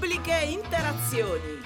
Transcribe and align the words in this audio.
Pubbliche 0.00 0.46
interazioni. 0.48 1.60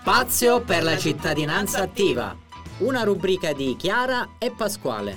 Spazio 0.00 0.60
per 0.60 0.84
la 0.84 0.96
cittadinanza 0.96 1.82
attiva. 1.82 2.36
Una 2.78 3.02
rubrica 3.02 3.52
di 3.52 3.74
Chiara 3.74 4.36
e 4.38 4.52
Pasquale. 4.52 5.16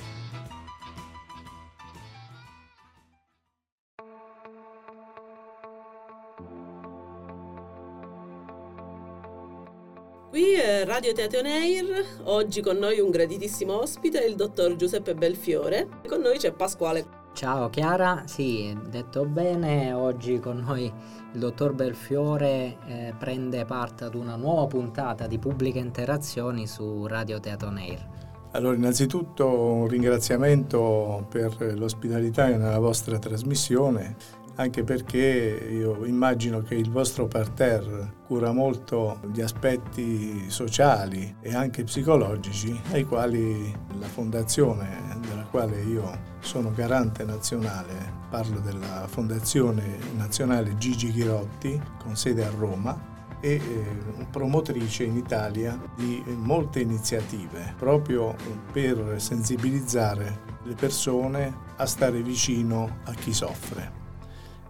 Qui 10.30 10.54
è 10.54 10.84
Radio 10.84 11.12
Teatro 11.12 11.42
Neir, 11.42 12.22
oggi 12.24 12.60
con 12.60 12.78
noi 12.78 12.98
un 12.98 13.10
graditissimo 13.10 13.82
ospite, 13.82 14.18
il 14.24 14.34
dottor 14.34 14.74
Giuseppe 14.74 15.14
Belfiore. 15.14 16.00
Con 16.08 16.20
noi 16.20 16.38
c'è 16.38 16.50
Pasquale. 16.50 17.22
Ciao 17.34 17.68
Chiara, 17.68 18.22
sì, 18.26 18.78
detto 18.88 19.24
bene, 19.24 19.92
oggi 19.92 20.38
con 20.38 20.58
noi 20.58 20.84
il 20.84 21.40
dottor 21.40 21.72
Belfiore 21.72 22.76
eh, 22.86 23.14
prende 23.18 23.64
parte 23.64 24.04
ad 24.04 24.14
una 24.14 24.36
nuova 24.36 24.68
puntata 24.68 25.26
di 25.26 25.40
pubbliche 25.40 25.80
interazioni 25.80 26.68
su 26.68 27.08
Radio 27.08 27.40
Teatro 27.40 27.70
Neir. 27.70 28.08
Allora, 28.52 28.76
innanzitutto 28.76 29.48
un 29.48 29.88
ringraziamento 29.88 31.26
per 31.28 31.76
l'ospitalità 31.76 32.46
nella 32.46 32.78
vostra 32.78 33.18
trasmissione 33.18 34.14
anche 34.56 34.84
perché 34.84 35.68
io 35.70 36.04
immagino 36.04 36.62
che 36.62 36.74
il 36.74 36.90
vostro 36.90 37.26
parterre 37.26 38.22
cura 38.26 38.52
molto 38.52 39.20
gli 39.32 39.40
aspetti 39.40 40.48
sociali 40.48 41.36
e 41.40 41.54
anche 41.54 41.84
psicologici 41.84 42.78
ai 42.92 43.04
quali 43.04 43.74
la 43.98 44.06
fondazione 44.06 45.18
della 45.26 45.44
quale 45.44 45.80
io 45.82 46.32
sono 46.40 46.70
garante 46.72 47.24
nazionale, 47.24 48.22
parlo 48.28 48.60
della 48.60 49.06
Fondazione 49.08 49.98
Nazionale 50.16 50.76
Gigi 50.76 51.10
Ghirotti 51.10 51.80
con 52.02 52.16
sede 52.16 52.44
a 52.44 52.50
Roma, 52.50 53.12
e 53.40 53.54
eh, 53.54 54.26
promotrice 54.30 55.04
in 55.04 55.16
Italia 55.16 55.78
di 55.94 56.22
molte 56.26 56.80
iniziative 56.80 57.74
proprio 57.76 58.34
per 58.72 59.16
sensibilizzare 59.18 60.40
le 60.62 60.74
persone 60.74 61.54
a 61.76 61.84
stare 61.84 62.22
vicino 62.22 63.00
a 63.04 63.12
chi 63.12 63.34
soffre 63.34 64.03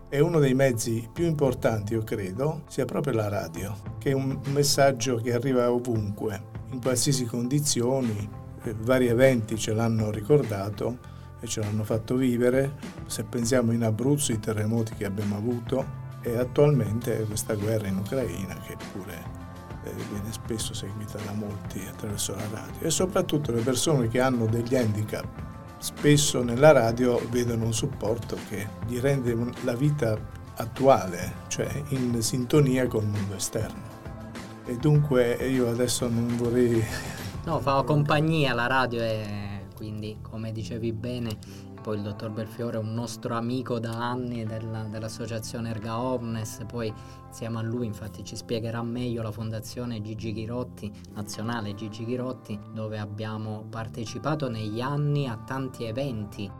è 0.08 0.18
uno 0.20 0.38
dei 0.38 0.54
mezzi 0.54 1.08
più 1.12 1.24
importanti, 1.24 1.94
io 1.94 2.02
credo, 2.02 2.62
sia 2.68 2.84
proprio 2.84 3.14
la 3.14 3.28
radio, 3.28 3.76
che 3.98 4.10
è 4.10 4.14
un 4.14 4.38
messaggio 4.52 5.16
che 5.16 5.32
arriva 5.32 5.70
ovunque, 5.70 6.52
in 6.70 6.80
qualsiasi 6.80 7.24
condizioni, 7.24 8.28
eh, 8.62 8.74
vari 8.80 9.08
eventi 9.08 9.58
ce 9.58 9.72
l'hanno 9.72 10.10
ricordato 10.10 10.98
e 11.40 11.46
ce 11.46 11.60
l'hanno 11.60 11.84
fatto 11.84 12.16
vivere, 12.16 12.74
se 13.06 13.24
pensiamo 13.24 13.72
in 13.72 13.82
Abruzzo 13.82 14.32
i 14.32 14.40
terremoti 14.40 14.94
che 14.94 15.04
abbiamo 15.04 15.36
avuto 15.36 16.02
e 16.22 16.38
attualmente 16.38 17.24
questa 17.24 17.54
guerra 17.54 17.86
in 17.86 17.98
Ucraina 17.98 18.54
che 18.60 18.76
pure 18.92 19.22
eh, 19.84 19.92
viene 20.10 20.32
spesso 20.32 20.72
seguita 20.72 21.18
da 21.18 21.32
molti 21.32 21.84
attraverso 21.86 22.34
la 22.34 22.48
radio. 22.50 22.80
E 22.86 22.90
soprattutto 22.90 23.52
le 23.52 23.60
persone 23.60 24.08
che 24.08 24.20
hanno 24.20 24.46
degli 24.46 24.74
handicap 24.74 25.52
spesso 25.84 26.42
nella 26.42 26.72
radio 26.72 27.20
vedono 27.28 27.66
un 27.66 27.74
supporto 27.74 28.38
che 28.48 28.66
gli 28.86 28.98
rende 29.00 29.36
la 29.64 29.74
vita 29.74 30.18
attuale, 30.56 31.34
cioè 31.48 31.68
in 31.88 32.22
sintonia 32.22 32.86
col 32.86 33.04
mondo 33.04 33.34
esterno. 33.34 33.82
E 34.64 34.76
dunque 34.76 35.34
io 35.34 35.68
adesso 35.68 36.08
non 36.08 36.36
vorrei... 36.38 36.82
No, 37.44 37.60
fa 37.60 37.82
compagnia 37.82 38.54
la 38.54 38.66
radio 38.66 39.02
e 39.02 39.66
quindi, 39.74 40.16
come 40.22 40.52
dicevi 40.52 40.90
bene, 40.94 41.36
poi 41.84 41.96
il 41.98 42.02
dottor 42.02 42.30
Belfiore 42.30 42.78
è 42.78 42.80
un 42.80 42.94
nostro 42.94 43.36
amico 43.36 43.78
da 43.78 43.90
anni 43.90 44.46
della, 44.46 44.84
dell'associazione 44.84 45.68
Erga 45.68 46.00
Omnes, 46.00 46.64
poi 46.66 46.90
insieme 47.28 47.58
a 47.58 47.60
lui 47.60 47.84
infatti 47.84 48.24
ci 48.24 48.36
spiegherà 48.36 48.82
meglio 48.82 49.20
la 49.20 49.30
fondazione 49.30 50.00
Gigi 50.00 50.32
Ghirotti, 50.32 50.90
nazionale 51.12 51.74
Gigi 51.74 52.06
Ghirotti, 52.06 52.58
dove 52.72 52.98
abbiamo 52.98 53.66
partecipato 53.68 54.48
negli 54.48 54.80
anni 54.80 55.28
a 55.28 55.36
tanti 55.36 55.84
eventi. 55.84 56.50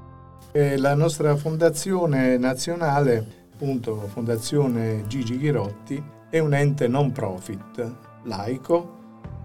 E 0.52 0.76
la 0.76 0.94
nostra 0.94 1.34
fondazione 1.36 2.36
nazionale, 2.36 3.46
appunto 3.54 3.96
Fondazione 4.08 5.06
Gigi 5.06 5.38
Ghirotti, 5.38 6.04
è 6.28 6.38
un 6.38 6.52
ente 6.52 6.86
non 6.86 7.12
profit, 7.12 7.94
laico, 8.24 9.03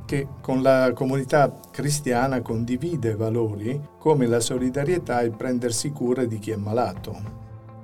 che 0.09 0.27
con 0.41 0.63
la 0.63 0.91
comunità 0.95 1.55
cristiana 1.69 2.41
condivide 2.41 3.15
valori 3.15 3.79
come 3.99 4.25
la 4.25 4.39
solidarietà 4.39 5.21
e 5.21 5.29
prendersi 5.29 5.91
cura 5.91 6.25
di 6.25 6.39
chi 6.39 6.49
è 6.49 6.55
malato. 6.55 7.15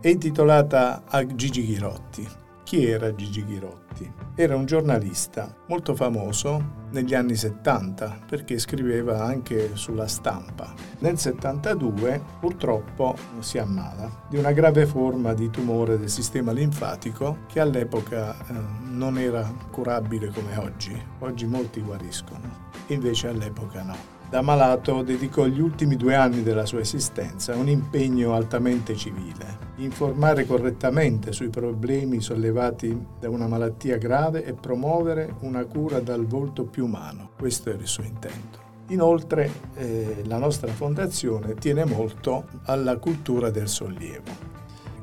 È 0.01 0.07
intitolata 0.07 1.03
a 1.05 1.23
Gigi 1.23 1.63
Ghirotti. 1.63 2.27
Chi 2.65 2.83
era 2.83 3.13
Gigi 3.13 3.45
Ghirotti? 3.45 4.11
Era 4.33 4.55
un 4.55 4.65
giornalista 4.65 5.55
molto 5.67 5.93
famoso 5.93 6.87
negli 6.89 7.13
anni 7.13 7.35
70 7.35 8.21
perché 8.27 8.57
scriveva 8.57 9.23
anche 9.23 9.75
sulla 9.75 10.07
stampa. 10.07 10.73
Nel 10.97 11.19
72 11.19 12.19
purtroppo 12.39 13.15
si 13.37 13.59
ammala 13.59 14.23
di 14.27 14.37
una 14.37 14.51
grave 14.51 14.87
forma 14.87 15.35
di 15.35 15.51
tumore 15.51 15.99
del 15.99 16.09
sistema 16.09 16.51
linfatico 16.53 17.41
che 17.47 17.59
all'epoca 17.59 18.35
eh, 18.35 18.53
non 18.89 19.19
era 19.19 19.47
curabile 19.69 20.29
come 20.29 20.57
oggi. 20.57 20.99
Oggi 21.19 21.45
molti 21.45 21.81
guariscono, 21.81 22.71
invece 22.87 23.27
all'epoca 23.27 23.83
no. 23.83 23.95
Da 24.27 24.41
malato 24.41 25.03
dedicò 25.03 25.45
gli 25.45 25.61
ultimi 25.61 25.95
due 25.95 26.15
anni 26.15 26.41
della 26.41 26.65
sua 26.65 26.79
esistenza 26.79 27.53
a 27.53 27.57
un 27.57 27.69
impegno 27.69 28.33
altamente 28.33 28.95
civile, 28.95 29.64
informare 29.77 30.45
correttamente 30.45 31.31
sui 31.31 31.49
problemi 31.49 32.21
sollevati 32.21 33.05
da 33.19 33.29
una 33.29 33.47
malattia 33.47 33.97
grave 33.97 34.45
e 34.45 34.53
promuovere 34.53 35.35
una 35.41 35.65
cura 35.65 35.99
dal 35.99 36.25
volto 36.25 36.63
più 36.63 36.85
umano. 36.85 37.31
Questo 37.37 37.69
era 37.69 37.79
il 37.79 37.87
suo 37.87 38.03
intento. 38.03 38.63
Inoltre 38.89 39.51
eh, 39.75 40.21
la 40.25 40.37
nostra 40.37 40.71
fondazione 40.71 41.55
tiene 41.55 41.85
molto 41.85 42.45
alla 42.65 42.97
cultura 42.97 43.49
del 43.49 43.67
sollievo. 43.67 44.53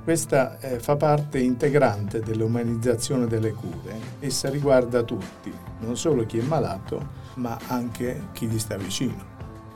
Questa 0.05 0.59
eh, 0.59 0.79
fa 0.81 0.97
parte 0.97 1.39
integrante 1.39 2.21
dell'umanizzazione 2.21 3.27
delle 3.27 3.53
cure. 3.53 3.99
Essa 4.21 4.51
riguarda 4.51 5.03
tutti, 5.03 5.53
non 5.81 5.97
solo 5.97 6.25
chi 6.27 6.39
è 6.39 6.43
malato, 6.43 7.21
ma 7.35 7.59
anche 7.69 8.29
chi 8.33 8.47
gli 8.47 8.59
sta 8.59 8.77
vicino. 8.77 9.31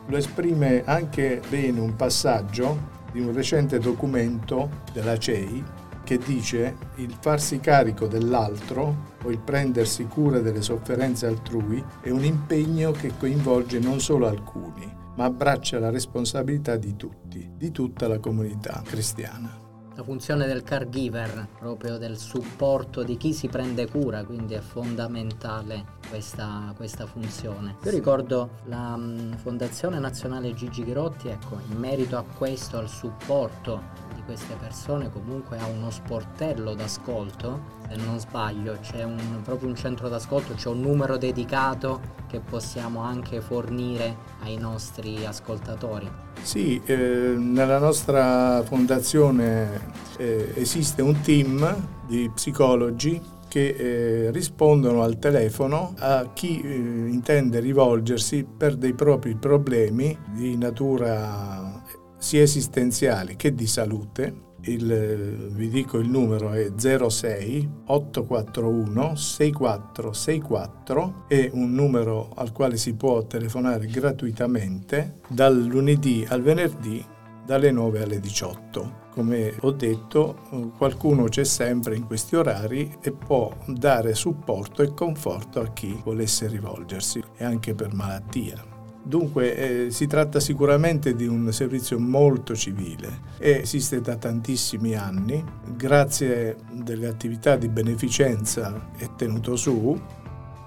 Lo 0.07 0.17
esprime 0.17 0.85
anche 0.85 1.41
bene 1.49 1.81
un 1.81 1.97
passaggio 1.97 2.95
di 3.17 3.23
un 3.23 3.33
recente 3.33 3.79
documento 3.79 4.83
della 4.93 5.17
CEI 5.17 5.65
che 6.05 6.19
dice 6.19 6.77
il 6.97 7.17
farsi 7.19 7.61
carico 7.61 8.07
dell'altro 8.07 9.15
o 9.25 9.31
il 9.31 9.39
prendersi 9.39 10.05
cura 10.05 10.41
delle 10.41 10.61
sofferenze 10.61 11.25
altrui 11.27 11.83
è 12.03 12.11
un 12.11 12.25
impegno 12.25 12.91
che 12.93 13.13
coinvolge 13.19 13.79
non 13.79 14.01
solo 14.01 14.29
alcuni, 14.29 14.87
ma 15.17 15.25
abbraccia 15.25 15.79
la 15.79 15.89
responsabilità 15.89 16.77
di 16.77 16.95
tutti, 16.95 17.51
di 17.57 17.71
tutta 17.71 18.07
la 18.07 18.19
comunità 18.19 18.83
cristiana 18.85 19.66
la 19.97 20.03
funzione 20.03 20.47
del 20.47 20.63
caregiver, 20.63 21.49
proprio 21.59 21.97
del 21.97 22.19
supporto 22.19 23.03
di 23.03 23.17
chi 23.17 23.33
si 23.33 23.49
prende 23.49 23.89
cura, 23.89 24.25
quindi 24.25 24.53
è 24.53 24.61
fondamentale 24.61 25.85
questa, 26.11 26.75
questa 26.77 27.07
funzione. 27.07 27.77
Io 27.83 27.91
ricordo 27.91 28.51
la 28.65 28.95
mm, 28.95 29.33
Fondazione 29.35 29.99
Nazionale 29.99 30.53
Gigi 30.53 30.85
Ghirotti, 30.85 31.29
ecco, 31.29 31.59
in 31.71 31.79
merito 31.79 32.19
a 32.19 32.25
questo, 32.37 32.77
al 32.77 32.91
supporto 32.91 34.05
di 34.15 34.23
queste 34.27 34.55
persone, 34.57 35.11
comunque 35.11 35.59
ha 35.59 35.65
uno 35.65 35.89
sportello 35.89 36.75
d'ascolto, 36.75 37.75
se 37.89 37.97
non 37.97 38.19
sbaglio, 38.19 38.77
c'è 38.83 39.03
un, 39.03 39.41
proprio 39.43 39.71
un 39.71 39.77
centro 39.77 40.11
d'ascolto, 40.11 40.53
c'è 40.53 40.69
un 40.69 40.81
numero 40.81 41.17
dedicato 41.17 42.01
che 42.27 42.41
possiamo 42.41 43.01
anche 43.01 43.41
fornire 43.41 44.15
ai 44.43 44.59
nostri 44.59 45.25
ascoltatori. 45.25 46.26
Sì, 46.47 46.81
eh, 46.85 46.95
nella 46.95 47.81
nostra 47.81 48.63
fondazione 48.63 49.81
eh, 50.17 50.53
esiste 50.55 51.03
un 51.03 51.21
team 51.21 52.05
di 52.07 52.31
psicologi 52.33 53.21
che 53.49 53.75
eh, 53.77 54.31
rispondono 54.31 55.03
al 55.03 55.19
telefono 55.19 55.95
a 55.99 56.31
chi 56.33 56.61
eh, 56.61 56.69
intende 56.69 57.59
rivolgersi 57.59 58.45
per 58.45 58.77
dei 58.77 58.95
propri 58.95 59.35
problemi 59.35 60.17
di 60.33 60.57
natura 60.57 61.83
sia 62.17 62.43
esistenziali 62.43 63.35
che 63.35 63.53
di 63.53 63.67
salute 63.67 64.46
il, 64.67 65.51
vi 65.53 65.69
dico 65.69 65.99
il 65.99 66.09
numero 66.09 66.53
è 66.53 66.73
06 66.77 67.69
841 67.87 69.15
6464 69.15 71.25
è 71.29 71.51
un 71.53 71.75
numero 71.75 72.33
al 72.35 72.51
quale 72.53 72.77
si 72.77 72.95
può 72.95 73.25
telefonare 73.27 73.87
gratuitamente 73.87 75.21
dal 75.29 75.65
lunedì 75.65 76.27
al 76.29 76.43
venerdì 76.43 77.05
dalle 77.47 77.71
9 77.71 78.03
alle 78.03 78.21
18. 78.21 79.05
Come 79.13 79.55
ho 79.61 79.71
detto, 79.71 80.73
qualcuno 80.77 81.25
c'è 81.25 81.45
sempre 81.45 81.97
in 81.97 82.05
questi 82.05 82.37
orari 82.37 82.99
e 83.01 83.13
può 83.13 83.51
dare 83.67 84.15
supporto 84.15 84.83
e 84.83 84.93
conforto 84.93 85.61
a 85.61 85.73
chi 85.73 85.99
volesse 86.05 86.49
rivolgersi 86.49 87.23
e 87.37 87.45
anche 87.45 87.75
per 87.75 87.95
malattia. 87.95 88.76
Dunque 89.07 89.55
eh, 89.55 89.91
si 89.93 90.09
tratta 90.09 90.41
sicuramente 90.41 91.15
di 91.15 91.29
un 91.29 91.53
servizio 91.53 91.97
molto 91.97 92.57
civile 92.57 93.21
e 93.39 93.61
esiste 93.63 94.01
da 94.01 94.17
tantissimi 94.17 94.97
anni, 94.97 95.45
grazie 95.77 96.57
delle 96.73 97.07
attività 97.07 97.55
di 97.55 97.69
beneficenza 97.69 98.91
è 98.97 99.09
tenuto 99.15 99.55
su 99.55 99.97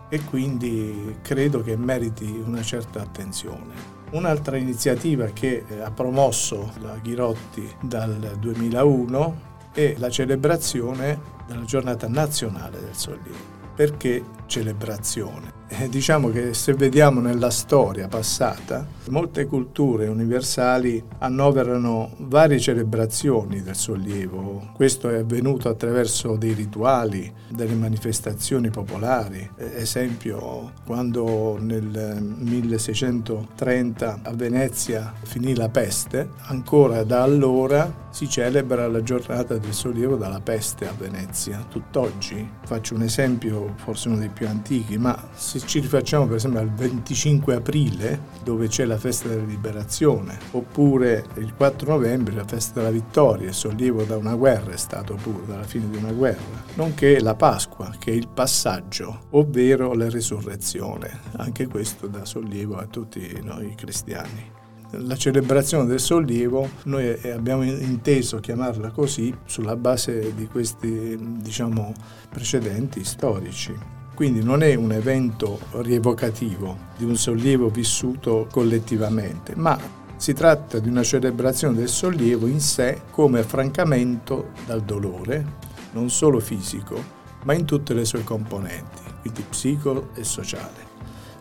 e 0.08 0.24
quindi 0.24 1.18
credo 1.22 1.62
che 1.62 1.76
meriti 1.76 2.42
una 2.46 2.62
certa 2.62 3.02
attenzione. 3.02 3.98
Un'altra 4.12 4.56
iniziativa 4.56 5.26
che 5.26 5.66
eh, 5.68 5.82
ha 5.82 5.92
promosso 5.92 6.72
la 6.80 6.96
Ghirotti 6.96 7.70
dal 7.82 8.38
2001 8.40 9.48
è 9.74 9.96
la 9.98 10.10
celebrazione 10.10 11.20
della 11.46 11.66
giornata 11.66 12.08
nazionale 12.08 12.80
del 12.80 12.96
sollievo. 12.96 13.58
Perché 13.76 14.24
celebrazione? 14.46 15.59
Eh, 15.72 15.88
diciamo 15.88 16.30
che 16.30 16.56
se 16.56 16.74
vediamo 16.74 17.22
nella 17.22 17.52
storia 17.52 18.08
passata, 18.08 18.88
molte 19.10 19.46
culture 19.46 20.08
universali 20.08 21.02
annoverano 21.20 22.16
varie 22.18 22.60
celebrazioni 22.60 23.62
del 23.62 23.76
sollievo. 23.76 24.72
Questo 24.74 25.10
è 25.10 25.20
avvenuto 25.20 25.70
attraverso 25.70 26.38
dei 26.38 26.54
rituali, 26.54 27.32
delle 27.50 27.76
manifestazioni 27.76 28.72
popolari. 28.72 29.48
Eh, 29.58 29.74
esempio, 29.76 30.72
quando 30.86 31.58
nel 31.60 32.18
1630 32.20 34.22
a 34.24 34.34
Venezia 34.34 35.14
finì 35.22 35.54
la 35.54 35.70
peste, 35.70 36.32
ancora 36.48 37.04
da 37.04 37.22
allora 37.22 38.08
si 38.10 38.28
celebra 38.28 38.88
la 38.88 39.04
giornata 39.04 39.56
del 39.58 39.74
sollievo 39.74 40.16
dalla 40.16 40.42
peste 40.42 40.88
a 40.88 40.94
Venezia. 40.98 41.64
Tutt'oggi, 41.70 42.50
faccio 42.66 42.96
un 42.96 43.04
esempio 43.04 43.76
forse 43.78 44.08
uno 44.08 44.18
dei 44.18 44.30
più 44.30 44.48
antichi, 44.48 44.98
ma 44.98 45.28
se 45.36 45.59
ci 45.66 45.80
rifacciamo 45.80 46.26
per 46.26 46.36
esempio 46.36 46.60
al 46.60 46.72
25 46.72 47.56
aprile, 47.56 48.20
dove 48.44 48.68
c'è 48.68 48.86
la 48.86 48.98
festa 48.98 49.28
della 49.28 49.46
liberazione, 49.46 50.38
oppure 50.52 51.26
il 51.36 51.54
4 51.56 51.92
novembre 51.92 52.34
la 52.34 52.46
festa 52.46 52.80
della 52.80 52.92
vittoria, 52.92 53.50
il 53.50 53.54
sollievo 53.54 54.04
da 54.04 54.18
una 54.18 54.36
guerra 54.36 54.72
è 54.72 54.78
stato 54.78 55.16
pure, 55.16 55.46
dalla 55.46 55.64
fine 55.64 55.90
di 55.90 55.98
una 55.98 56.12
guerra, 56.12 56.64
nonché 56.76 57.20
la 57.20 57.36
Pasqua, 57.36 57.94
che 57.98 58.12
è 58.12 58.16
il 58.16 58.28
passaggio, 58.28 59.28
ovvero 59.32 59.94
la 59.94 60.10
risurrezione. 60.10 61.20
Anche 61.38 61.68
questo 61.68 62.08
dà 62.08 62.26
sollievo 62.26 62.78
a 62.78 62.86
tutti 62.86 63.40
noi 63.44 63.76
cristiani. 63.76 64.58
La 64.92 65.16
celebrazione 65.16 65.86
del 65.86 66.00
sollievo 66.00 66.68
noi 66.86 67.10
abbiamo 67.30 67.64
inteso 67.64 68.40
chiamarla 68.40 68.90
così 68.90 69.36
sulla 69.46 69.76
base 69.76 70.34
di 70.34 70.48
questi 70.48 71.16
diciamo, 71.40 71.94
precedenti 72.28 73.04
storici. 73.04 73.99
Quindi 74.20 74.44
non 74.44 74.64
è 74.64 74.76
un 74.76 74.92
evento 74.92 75.58
rievocativo 75.76 76.76
di 76.98 77.06
un 77.06 77.16
sollievo 77.16 77.70
vissuto 77.70 78.50
collettivamente, 78.52 79.56
ma 79.56 79.80
si 80.18 80.34
tratta 80.34 80.80
di 80.80 80.90
una 80.90 81.04
celebrazione 81.04 81.78
del 81.78 81.88
sollievo 81.88 82.46
in 82.46 82.60
sé 82.60 83.04
come 83.12 83.40
affrancamento 83.40 84.50
dal 84.66 84.82
dolore, 84.82 85.46
non 85.94 86.10
solo 86.10 86.42
fisico, 86.42 87.02
ma 87.46 87.54
in 87.54 87.64
tutte 87.64 87.94
le 87.94 88.04
sue 88.04 88.26
componenti, 88.26 89.04
quindi 89.22 89.42
psico 89.48 90.10
e 90.16 90.26
sociale. 90.26 90.89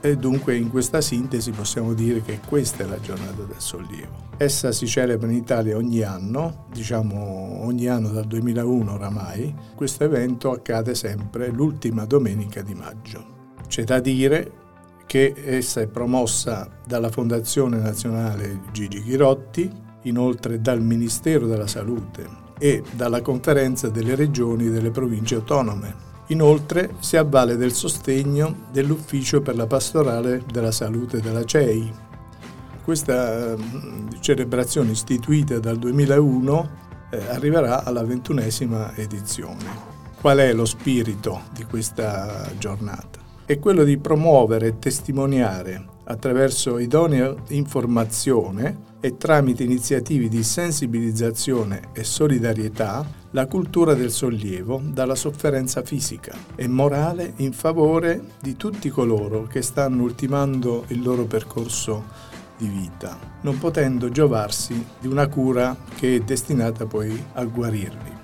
E 0.01 0.17
dunque 0.17 0.57
in 0.57 0.71
questa 0.71 1.01
sintesi 1.01 1.51
possiamo 1.51 1.93
dire 1.93 2.23
che 2.23 2.41
questa 2.47 2.85
è 2.85 2.87
la 2.87 3.01
giornata 3.01 3.43
del 3.43 3.59
sollievo. 3.59 4.27
Essa 4.37 4.71
si 4.71 4.87
celebra 4.87 5.29
in 5.29 5.37
Italia 5.37 5.77
ogni 5.77 6.03
anno, 6.03 6.67
diciamo 6.73 7.65
ogni 7.65 7.89
anno 7.89 8.11
dal 8.11 8.27
2001 8.27 8.93
oramai. 8.93 9.53
Questo 9.75 10.05
evento 10.05 10.53
accade 10.53 10.95
sempre 10.95 11.49
l'ultima 11.49 12.05
domenica 12.05 12.63
di 12.63 12.75
maggio. 12.75 13.37
C'è 13.67 13.83
da 13.83 13.99
dire 13.99 14.53
che 15.07 15.35
essa 15.37 15.81
è 15.81 15.89
promossa 15.89 16.69
dalla 16.87 17.11
Fondazione 17.11 17.79
Nazionale 17.79 18.61
Gigi 18.71 19.03
Ghirotti, 19.03 19.69
inoltre 20.03 20.61
dal 20.61 20.81
Ministero 20.81 21.47
della 21.47 21.67
Salute 21.67 22.47
e 22.59 22.83
dalla 22.95 23.21
Conferenza 23.21 23.89
delle 23.89 24.15
Regioni 24.15 24.67
e 24.67 24.71
delle 24.71 24.91
Province 24.91 25.35
Autonome. 25.35 26.08
Inoltre 26.29 26.95
si 26.99 27.17
avvale 27.17 27.57
del 27.57 27.73
sostegno 27.73 28.67
dell'Ufficio 28.71 29.41
per 29.41 29.57
la 29.57 29.67
Pastorale 29.67 30.43
della 30.51 30.73
Salute 30.73 31.21
della 31.21 31.45
CEI. 31.45 31.91
Questa 32.85 33.53
ehm, 33.53 34.21
celebrazione 34.21 34.91
istituita 34.91 35.59
dal 35.59 35.79
2001 35.79 36.71
eh, 37.11 37.29
arriverà 37.29 37.85
alla 37.85 38.05
ventunesima 38.05 38.95
edizione. 38.95 39.97
Qual 40.21 40.39
è 40.39 40.53
lo 40.53 40.67
spirito 40.67 41.43
di 41.53 41.65
questa 41.65 42.51
giornata? 42.59 43.21
È 43.47 43.59
quello 43.59 43.85
di 43.85 43.97
promuovere 43.97 44.67
e 44.67 44.79
testimoniare 44.79 45.97
attraverso 46.09 46.79
idonea 46.79 47.35
informazione 47.49 48.87
e 49.01 49.17
tramite 49.17 49.63
iniziative 49.63 50.29
di 50.29 50.43
sensibilizzazione 50.43 51.91
e 51.93 52.03
solidarietà 52.03 53.07
la 53.33 53.47
cultura 53.47 53.95
del 53.95 54.11
sollievo 54.11 54.81
dalla 54.83 55.15
sofferenza 55.15 55.83
fisica 55.83 56.35
e 56.57 56.67
morale 56.67 57.35
in 57.37 57.53
favore 57.53 58.21
di 58.41 58.57
tutti 58.57 58.89
coloro 58.89 59.45
che 59.45 59.63
stanno 59.63 60.03
ultimando 60.03 60.85
il 60.89 61.03
loro 61.03 61.25
percorso 61.25 62.27
di 62.57 62.67
vita, 62.67 63.17
non 63.43 63.59
potendo 63.59 64.09
giovarsi 64.09 64.85
di 64.99 65.07
una 65.07 65.29
cura 65.29 65.77
che 65.95 66.17
è 66.17 66.21
destinata 66.21 66.87
poi 66.87 67.25
a 67.35 67.45
guarirli. 67.45 68.18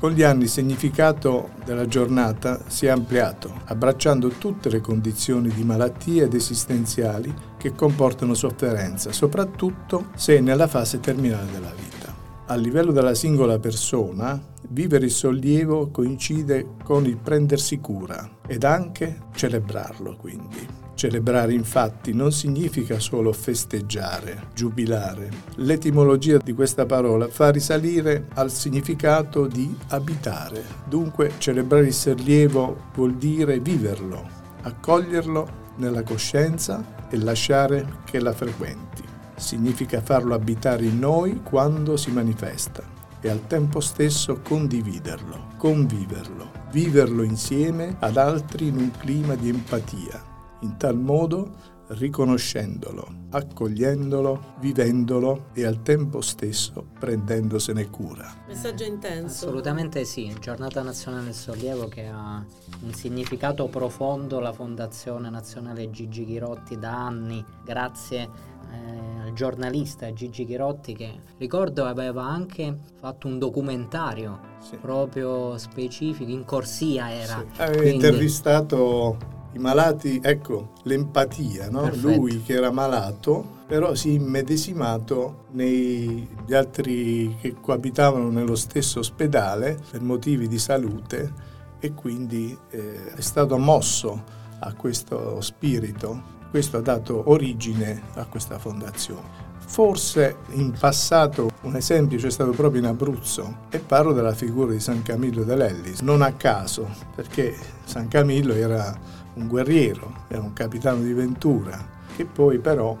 Con 0.00 0.12
gli 0.12 0.22
anni 0.22 0.44
il 0.44 0.48
significato 0.48 1.50
della 1.62 1.86
giornata 1.86 2.62
si 2.68 2.86
è 2.86 2.88
ampliato, 2.88 3.52
abbracciando 3.66 4.28
tutte 4.28 4.70
le 4.70 4.80
condizioni 4.80 5.50
di 5.50 5.62
malattie 5.62 6.22
ed 6.22 6.32
esistenziali 6.32 7.30
che 7.58 7.74
comportano 7.74 8.32
sofferenza, 8.32 9.12
soprattutto 9.12 10.06
se 10.14 10.40
nella 10.40 10.68
fase 10.68 11.00
terminale 11.00 11.52
della 11.52 11.74
vita. 11.76 12.14
A 12.46 12.54
livello 12.54 12.92
della 12.92 13.14
singola 13.14 13.58
persona, 13.58 14.42
vivere 14.70 15.04
il 15.04 15.10
sollievo 15.10 15.90
coincide 15.90 16.76
con 16.82 17.04
il 17.04 17.18
prendersi 17.18 17.78
cura 17.78 18.38
ed 18.46 18.64
anche 18.64 19.24
celebrarlo 19.34 20.16
quindi. 20.16 20.79
Celebrare 21.00 21.54
infatti 21.54 22.12
non 22.12 22.30
significa 22.30 22.98
solo 22.98 23.32
festeggiare, 23.32 24.48
giubilare. 24.54 25.30
L'etimologia 25.54 26.36
di 26.36 26.52
questa 26.52 26.84
parola 26.84 27.26
fa 27.28 27.50
risalire 27.50 28.26
al 28.34 28.50
significato 28.50 29.46
di 29.46 29.74
abitare. 29.88 30.62
Dunque 30.86 31.32
celebrare 31.38 31.86
il 31.86 31.94
sollievo 31.94 32.90
vuol 32.92 33.14
dire 33.14 33.60
viverlo, 33.60 34.28
accoglierlo 34.60 35.48
nella 35.76 36.02
coscienza 36.02 37.06
e 37.08 37.16
lasciare 37.16 38.00
che 38.04 38.20
la 38.20 38.34
frequenti. 38.34 39.02
Significa 39.36 40.02
farlo 40.02 40.34
abitare 40.34 40.84
in 40.84 40.98
noi 40.98 41.40
quando 41.42 41.96
si 41.96 42.10
manifesta 42.10 42.82
e 43.22 43.30
al 43.30 43.46
tempo 43.46 43.80
stesso 43.80 44.40
condividerlo, 44.42 45.52
conviverlo, 45.56 46.50
viverlo 46.70 47.22
insieme 47.22 47.96
ad 48.00 48.18
altri 48.18 48.66
in 48.66 48.76
un 48.76 48.90
clima 48.98 49.34
di 49.34 49.48
empatia 49.48 50.28
in 50.60 50.76
tal 50.76 50.96
modo 50.96 51.78
riconoscendolo, 51.90 53.06
accogliendolo, 53.30 54.54
vivendolo 54.60 55.46
e 55.54 55.64
al 55.64 55.82
tempo 55.82 56.20
stesso 56.20 56.86
prendendosene 56.98 57.90
cura. 57.90 58.32
Messaggio 58.46 58.84
intenso. 58.84 59.46
Assolutamente 59.46 60.04
sì, 60.04 60.32
Giornata 60.38 60.82
Nazionale 60.82 61.24
del 61.24 61.34
Sollievo 61.34 61.88
che 61.88 62.06
ha 62.06 62.44
un 62.82 62.92
significato 62.92 63.66
profondo, 63.66 64.38
la 64.38 64.52
Fondazione 64.52 65.30
Nazionale 65.30 65.90
Gigi 65.90 66.24
Ghirotti 66.24 66.78
da 66.78 67.06
anni, 67.06 67.44
grazie 67.64 68.22
eh, 68.70 69.26
al 69.26 69.32
giornalista 69.32 70.12
Gigi 70.12 70.44
Ghirotti 70.44 70.94
che 70.94 71.20
ricordo 71.38 71.86
aveva 71.86 72.22
anche 72.24 72.76
fatto 73.00 73.26
un 73.26 73.40
documentario 73.40 74.38
sì. 74.60 74.76
proprio 74.76 75.58
specifico, 75.58 76.30
in 76.30 76.44
corsia 76.44 77.12
era. 77.12 77.44
Sì. 77.52 77.60
Aveva 77.62 77.78
Quindi... 77.78 77.94
intervistato 77.94 79.29
i 79.52 79.58
malati, 79.58 80.20
ecco, 80.22 80.72
l'empatia, 80.84 81.68
no? 81.70 81.90
lui 81.96 82.42
che 82.42 82.54
era 82.54 82.70
malato, 82.70 83.58
però 83.66 83.94
si 83.94 84.10
è 84.10 84.12
immedesimato 84.12 85.46
negli 85.50 86.52
altri 86.52 87.36
che 87.40 87.56
coabitavano 87.60 88.30
nello 88.30 88.54
stesso 88.54 89.00
ospedale 89.00 89.78
per 89.90 90.00
motivi 90.00 90.46
di 90.48 90.58
salute 90.58 91.32
e 91.80 91.94
quindi 91.94 92.56
eh, 92.70 93.14
è 93.14 93.20
stato 93.20 93.58
mosso 93.58 94.22
a 94.60 94.72
questo 94.74 95.40
spirito. 95.40 96.38
Questo 96.50 96.78
ha 96.78 96.80
dato 96.80 97.30
origine 97.30 98.02
a 98.14 98.26
questa 98.26 98.58
fondazione. 98.58 99.39
Forse 99.70 100.38
in 100.54 100.72
passato 100.76 101.48
un 101.62 101.76
esempio 101.76 102.18
c'è 102.18 102.28
stato 102.28 102.50
proprio 102.50 102.80
in 102.80 102.88
Abruzzo 102.88 103.68
e 103.70 103.78
parlo 103.78 104.12
della 104.12 104.34
figura 104.34 104.72
di 104.72 104.80
San 104.80 105.02
Camillo 105.02 105.44
dell'Ellis, 105.44 106.00
non 106.00 106.22
a 106.22 106.32
caso, 106.32 106.88
perché 107.14 107.54
San 107.84 108.08
Camillo 108.08 108.52
era 108.52 108.92
un 109.34 109.46
guerriero, 109.46 110.24
era 110.26 110.42
un 110.42 110.52
capitano 110.54 111.02
di 111.02 111.12
ventura, 111.12 111.86
che 112.16 112.24
poi 112.24 112.58
però 112.58 112.98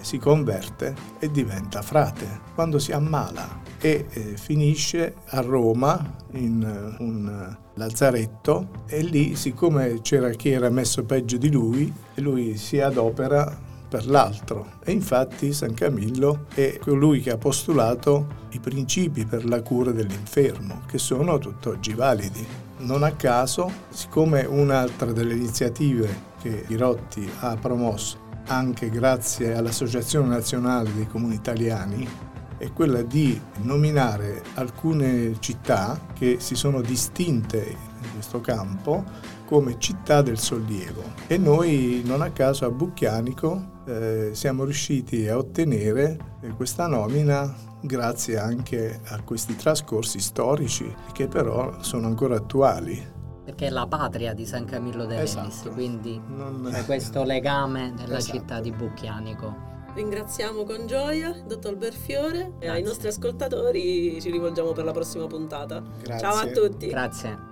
si 0.00 0.18
converte 0.18 0.92
e 1.20 1.30
diventa 1.30 1.82
frate 1.82 2.40
quando 2.52 2.80
si 2.80 2.90
ammala 2.90 3.60
e 3.78 4.06
eh, 4.10 4.20
finisce 4.36 5.14
a 5.26 5.40
Roma 5.40 6.16
in 6.32 6.96
uh, 6.98 7.00
un 7.00 7.56
lazzaretto 7.74 8.84
e 8.86 9.02
lì 9.02 9.36
siccome 9.36 10.00
c'era 10.02 10.30
chi 10.30 10.50
era 10.50 10.68
messo 10.68 11.04
peggio 11.04 11.36
di 11.36 11.48
lui 11.48 11.92
lui 12.16 12.56
si 12.56 12.80
adopera 12.80 13.66
per 13.88 14.06
l'altro. 14.06 14.78
E 14.84 14.92
infatti 14.92 15.52
San 15.52 15.74
Camillo 15.74 16.46
è 16.54 16.78
colui 16.78 17.20
che 17.20 17.30
ha 17.30 17.38
postulato 17.38 18.46
i 18.50 18.60
principi 18.60 19.24
per 19.24 19.44
la 19.44 19.62
cura 19.62 19.90
dell'infermo, 19.90 20.82
che 20.86 20.98
sono 20.98 21.38
tutt'oggi 21.38 21.94
validi. 21.94 22.46
Non 22.78 23.02
a 23.02 23.12
caso, 23.12 23.70
siccome 23.88 24.44
un'altra 24.44 25.12
delle 25.12 25.34
iniziative 25.34 26.26
che 26.40 26.64
Girotti 26.68 27.28
ha 27.40 27.56
promosso 27.56 28.26
anche 28.48 28.88
grazie 28.88 29.54
all'Associazione 29.54 30.28
Nazionale 30.28 30.94
dei 30.94 31.06
Comuni 31.06 31.34
Italiani 31.34 32.08
è 32.56 32.72
quella 32.72 33.02
di 33.02 33.40
nominare 33.58 34.42
alcune 34.54 35.36
città 35.38 36.00
che 36.12 36.38
si 36.40 36.56
sono 36.56 36.80
distinte 36.80 37.76
in 38.02 38.12
questo 38.14 38.40
campo 38.40 39.04
come 39.48 39.78
città 39.78 40.20
del 40.20 40.38
sollievo 40.38 41.02
e 41.26 41.38
noi 41.38 42.02
non 42.04 42.20
a 42.20 42.30
caso 42.32 42.66
a 42.66 42.70
Bucchianico 42.70 43.80
eh, 43.86 44.30
siamo 44.34 44.64
riusciti 44.64 45.26
a 45.26 45.38
ottenere 45.38 46.18
eh, 46.42 46.48
questa 46.50 46.86
nomina 46.86 47.56
grazie 47.80 48.36
anche 48.36 49.00
a 49.06 49.22
questi 49.22 49.56
trascorsi 49.56 50.20
storici 50.20 50.94
che 51.12 51.28
però 51.28 51.82
sono 51.82 52.08
ancora 52.08 52.36
attuali 52.36 53.16
perché 53.42 53.68
è 53.68 53.70
la 53.70 53.86
patria 53.86 54.34
di 54.34 54.44
San 54.44 54.66
Camillo 54.66 55.06
de 55.06 55.14
Lenis, 55.14 55.32
esatto. 55.32 55.70
quindi 55.70 56.20
non... 56.28 56.68
c'è 56.70 56.84
questo 56.84 57.22
legame 57.24 57.94
della 57.96 58.18
esatto. 58.18 58.36
città 58.36 58.60
di 58.60 58.70
Bucchianico. 58.70 59.66
Ringraziamo 59.94 60.64
con 60.64 60.86
gioia 60.86 61.34
il 61.34 61.44
dottor 61.44 61.74
Berfiore 61.74 62.50
Grazie. 62.50 62.58
e 62.58 62.68
ai 62.68 62.82
nostri 62.82 63.08
ascoltatori 63.08 64.20
ci 64.20 64.30
rivolgiamo 64.30 64.72
per 64.72 64.84
la 64.84 64.92
prossima 64.92 65.26
puntata. 65.26 65.82
Grazie. 66.02 66.18
Ciao 66.18 66.36
a 66.36 66.46
tutti. 66.48 66.88
Grazie. 66.88 67.47